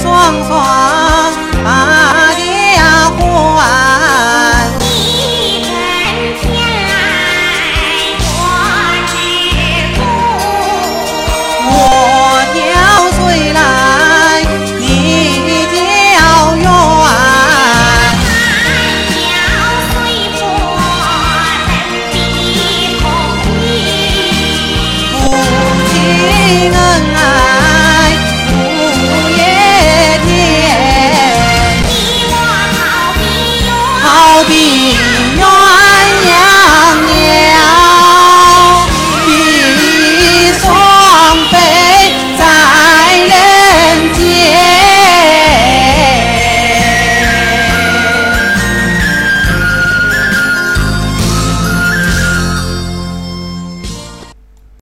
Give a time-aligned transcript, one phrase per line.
[0.00, 0.89] 双双